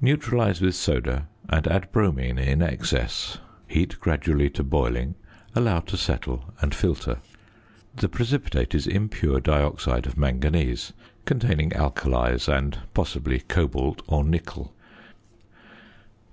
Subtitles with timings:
[0.00, 3.38] Neutralise with soda, and add bromine in excess;
[3.68, 5.14] heat gradually to boiling,
[5.54, 7.18] allow to settle, and filter.
[7.94, 10.94] The precipitate is impure dioxide of manganese
[11.26, 14.74] (containing alkalies and, possibly, cobalt or nickel).